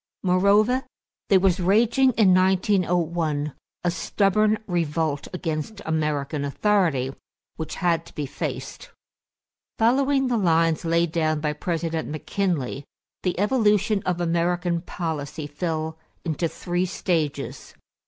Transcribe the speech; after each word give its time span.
Moreover, 0.23 0.83
there 1.29 1.39
was 1.39 1.59
raging 1.59 2.11
in 2.13 2.33
1901 2.33 3.53
a 3.83 3.91
stubborn 3.91 4.57
revolt 4.65 5.27
against 5.31 5.79
American 5.85 6.43
authority, 6.43 7.13
which 7.57 7.75
had 7.75 8.07
to 8.07 8.15
be 8.15 8.25
faced. 8.25 8.89
Following 9.77 10.25
the 10.27 10.37
lines 10.37 10.83
laid 10.85 11.11
down 11.11 11.39
by 11.39 11.53
President 11.53 12.09
McKinley, 12.09 12.83
the 13.21 13.39
evolution 13.39 14.01
of 14.03 14.19
American 14.19 14.81
policy 14.81 15.45
fell 15.45 15.99
into 16.25 16.47
three 16.47 16.87
stages. 16.87 17.75